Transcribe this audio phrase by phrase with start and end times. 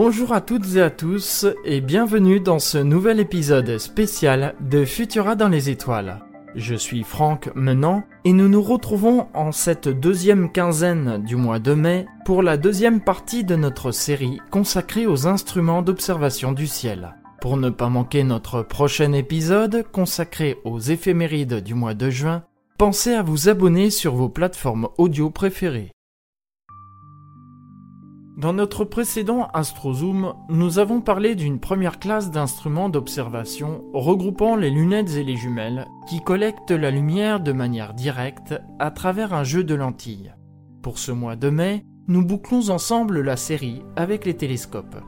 [0.00, 5.34] Bonjour à toutes et à tous et bienvenue dans ce nouvel épisode spécial de Futura
[5.34, 6.20] dans les étoiles.
[6.54, 11.74] Je suis Franck Menant et nous nous retrouvons en cette deuxième quinzaine du mois de
[11.74, 17.16] mai pour la deuxième partie de notre série consacrée aux instruments d'observation du ciel.
[17.40, 22.44] Pour ne pas manquer notre prochain épisode consacré aux éphémérides du mois de juin,
[22.78, 25.90] pensez à vous abonner sur vos plateformes audio préférées.
[28.38, 35.16] Dans notre précédent AstroZoom, nous avons parlé d'une première classe d'instruments d'observation regroupant les lunettes
[35.16, 39.74] et les jumelles qui collectent la lumière de manière directe à travers un jeu de
[39.74, 40.36] lentilles.
[40.82, 45.02] Pour ce mois de mai, nous bouclons ensemble la série avec les télescopes.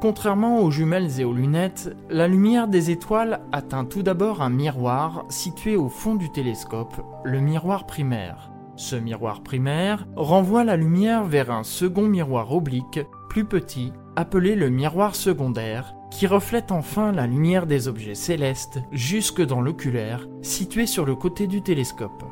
[0.00, 5.24] Contrairement aux jumelles et aux lunettes, la lumière des étoiles atteint tout d'abord un miroir
[5.28, 8.51] situé au fond du télescope, le miroir primaire.
[8.76, 14.70] Ce miroir primaire renvoie la lumière vers un second miroir oblique, plus petit, appelé le
[14.70, 21.04] miroir secondaire, qui reflète enfin la lumière des objets célestes jusque dans l'oculaire, situé sur
[21.04, 22.24] le côté du télescope.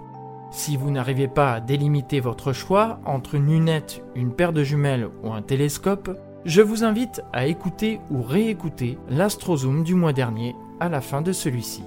[0.51, 5.09] Si vous n'arrivez pas à délimiter votre choix entre une lunette, une paire de jumelles
[5.23, 6.11] ou un télescope,
[6.45, 11.33] je vous invite à écouter ou réécouter l'astrozoom du mois dernier à la fin de
[11.33, 11.85] celui-ci.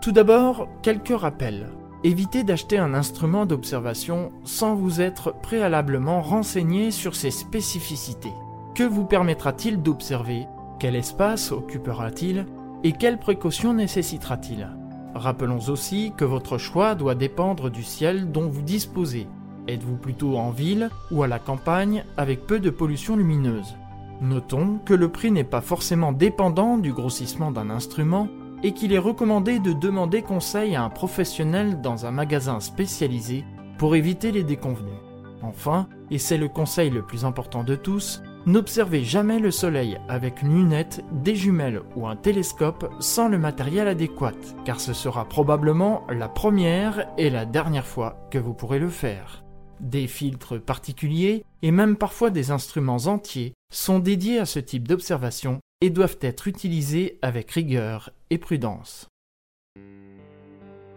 [0.00, 1.68] Tout d'abord, quelques rappels.
[2.06, 8.34] Évitez d'acheter un instrument d'observation sans vous être préalablement renseigné sur ses spécificités.
[8.74, 10.46] Que vous permettra-t-il d'observer?
[10.78, 12.44] Quel espace occupera-t-il?
[12.82, 14.68] Et quelles précautions nécessitera-t-il?
[15.14, 19.26] Rappelons aussi que votre choix doit dépendre du ciel dont vous disposez.
[19.66, 23.76] Êtes-vous plutôt en ville ou à la campagne avec peu de pollution lumineuse?
[24.20, 28.28] Notons que le prix n'est pas forcément dépendant du grossissement d'un instrument,
[28.64, 33.44] et qu'il est recommandé de demander conseil à un professionnel dans un magasin spécialisé
[33.76, 34.98] pour éviter les déconvenus.
[35.42, 40.40] Enfin, et c'est le conseil le plus important de tous, n'observez jamais le soleil avec
[40.40, 44.32] une lunette, des jumelles ou un télescope sans le matériel adéquat,
[44.64, 49.44] car ce sera probablement la première et la dernière fois que vous pourrez le faire.
[49.80, 55.58] Des filtres particuliers et même parfois des instruments entiers sont dédiés à ce type d'observation
[55.84, 59.10] et doivent être utilisés avec rigueur et prudence.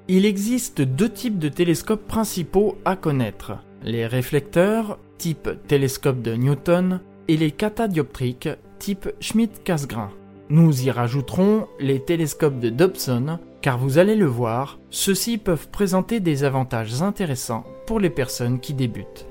[0.08, 7.02] Il existe deux types de télescopes principaux à connaître, les réflecteurs type télescope de Newton
[7.28, 8.48] et les catadioptriques
[8.80, 10.12] type Schmidt-Cassegrain.
[10.50, 16.22] Nous y rajouterons les télescopes de Dobson car vous allez le voir, ceux-ci peuvent présenter
[16.22, 19.28] des avantages intéressants pour les personnes qui débutent.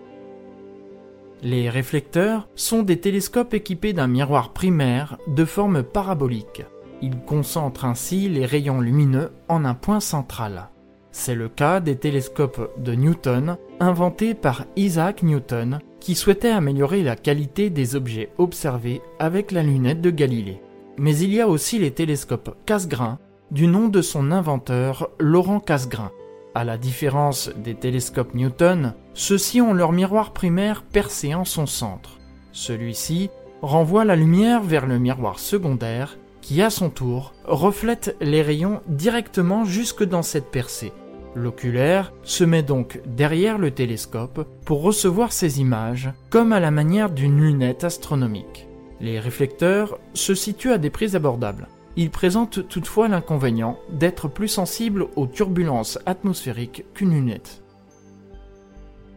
[1.43, 6.63] Les réflecteurs sont des télescopes équipés d'un miroir primaire de forme parabolique.
[7.03, 10.71] Ils concentrent ainsi les rayons lumineux en un point central.
[11.11, 17.17] C'est le cas des télescopes de Newton inventés par Isaac Newton qui souhaitait améliorer la
[17.17, 20.63] qualité des objets observés avec la lunette de Galilée.
[20.99, 23.19] Mais il y a aussi les télescopes Cassegrain
[23.51, 26.11] du nom de son inventeur Laurent Cassegrain
[26.56, 32.19] à la différence des télescopes Newton, ceux-ci ont leur miroir primaire percé en son centre.
[32.53, 33.28] Celui-ci
[33.61, 39.67] renvoie la lumière vers le miroir secondaire qui, à son tour, reflète les rayons directement
[39.67, 40.94] jusque dans cette percée.
[41.34, 47.11] L'oculaire se met donc derrière le télescope pour recevoir ces images, comme à la manière
[47.11, 48.67] d'une lunette astronomique.
[49.03, 51.69] Les réflecteurs se situent à des prix abordables.
[51.97, 57.62] Il présente toutefois l'inconvénient d'être plus sensible aux turbulences atmosphériques qu'une lunette.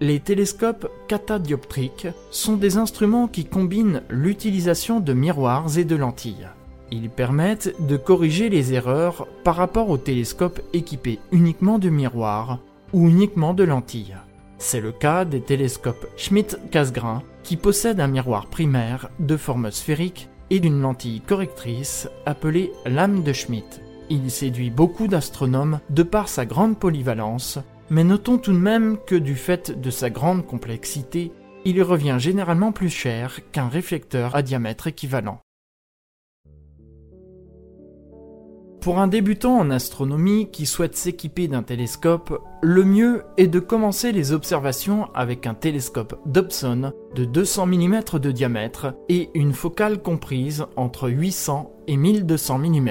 [0.02, 6.48] Les télescopes catadioptriques sont des instruments qui combinent l'utilisation de miroirs et de lentilles.
[6.90, 12.60] Ils permettent de corriger les erreurs par rapport aux télescopes équipés uniquement de miroirs
[12.94, 14.16] ou uniquement de lentilles.
[14.58, 20.60] C'est le cas des télescopes Schmidt-Cassegrain qui possèdent un miroir primaire de forme sphérique et
[20.60, 23.82] d'une lentille correctrice appelée lame de Schmidt.
[24.10, 27.60] Il séduit beaucoup d'astronomes de par sa grande polyvalence,
[27.90, 31.32] mais notons tout de même que du fait de sa grande complexité,
[31.66, 35.42] il revient généralement plus cher qu'un réflecteur à diamètre équivalent.
[38.82, 44.14] Pour un débutant en astronomie qui souhaite s'équiper d'un télescope, le mieux est de commencer
[44.14, 50.66] les observations avec un télescope Dobson de 200 mm de diamètre et une focale comprise
[50.78, 52.90] entre 800 et 1200 mm.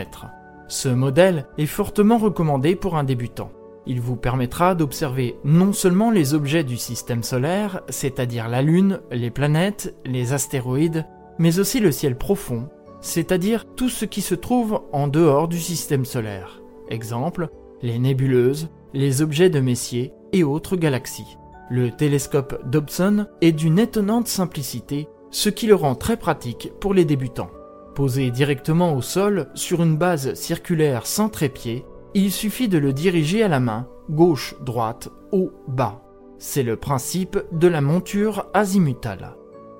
[0.69, 3.51] Ce modèle est fortement recommandé pour un débutant.
[3.87, 9.31] Il vous permettra d'observer non seulement les objets du système solaire, c'est-à-dire la Lune, les
[9.31, 11.07] planètes, les astéroïdes,
[11.39, 12.69] mais aussi le ciel profond,
[13.01, 16.61] c'est-à-dire tout ce qui se trouve en dehors du système solaire.
[16.89, 17.49] Exemple,
[17.83, 21.37] les nébuleuses, les objets de Messier et autres galaxies.
[21.71, 27.05] Le télescope Dobson est d'une étonnante simplicité ce qui le rend très pratique pour les
[27.05, 27.51] débutants.
[27.95, 31.85] Posé directement au sol sur une base circulaire sans trépied,
[32.15, 36.03] il suffit de le diriger à la main, gauche, droite, haut, bas.
[36.39, 39.38] C'est le principe de la monture azimutale.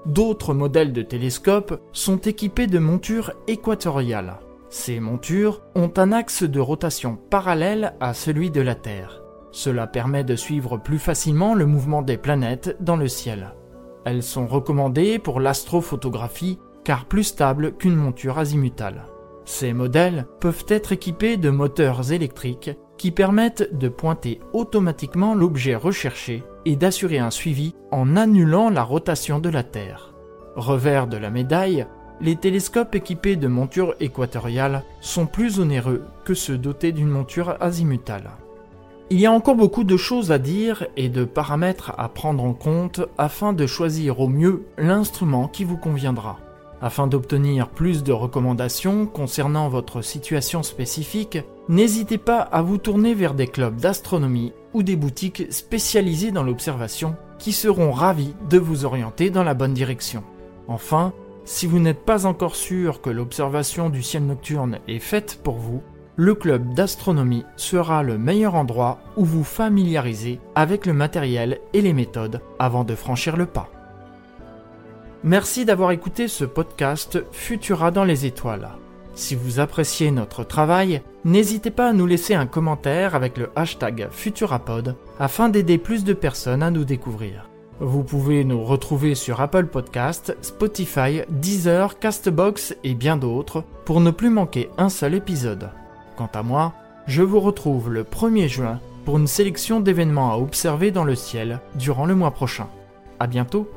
[0.09, 4.39] D'autres modèles de télescopes sont équipés de montures équatoriales.
[4.71, 9.21] Ces montures ont un axe de rotation parallèle à celui de la Terre.
[9.53, 13.55] Cela permet de suivre plus facilement le mouvement des planètes dans le ciel.
[14.07, 19.05] Elles sont recommandées pour l'astrophotographie car plus stables qu'une monture azimutale.
[19.45, 26.45] Ces modèles peuvent être équipés de moteurs électriques qui permettent de pointer automatiquement l'objet recherché
[26.69, 30.13] et d'assurer un suivi en annulant la rotation de la Terre.
[30.55, 31.87] Revers de la médaille,
[32.21, 38.33] les télescopes équipés de montures équatoriales sont plus onéreux que ceux dotés d'une monture azimutale.
[39.09, 42.53] Il y a encore beaucoup de choses à dire et de paramètres à prendre en
[42.53, 46.39] compte afin de choisir au mieux l'instrument qui vous conviendra.
[46.83, 51.39] Afin d'obtenir plus de recommandations concernant votre situation spécifique,
[51.69, 57.17] n'hésitez pas à vous tourner vers des clubs d'astronomie ou des boutiques spécialisées dans l'observation
[57.39, 60.25] qui seront ravis de vous orienter dans la bonne direction.
[60.67, 61.13] Enfin,
[61.45, 65.83] si vous n'êtes pas encore sûr que l'observation du ciel nocturne est faite pour vous,
[66.17, 71.93] le club d'astronomie sera le meilleur endroit où vous familiariser avec le matériel et les
[71.93, 73.71] méthodes avant de franchir le pas.
[75.25, 78.69] Merci d'avoir écouté ce podcast Futura dans les étoiles.
[79.19, 84.07] Si vous appréciez notre travail, n'hésitez pas à nous laisser un commentaire avec le hashtag
[84.13, 87.51] Futurapod afin d'aider plus de personnes à nous découvrir.
[87.81, 94.13] Vous pouvez nous retrouver sur Apple Podcast, Spotify, Deezer, Castbox et bien d'autres pour ne
[94.13, 95.71] plus manquer un seul épisode.
[96.17, 96.75] Quant à moi,
[97.09, 101.59] je vous retrouve le 1er juin pour une sélection d'événements à observer dans le ciel
[101.75, 102.69] durant le mois prochain.
[103.19, 103.69] A bientôt